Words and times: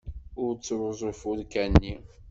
Ur 0.43 0.51
ttruẓu 0.55 1.07
ifurka-nni. 1.11 1.95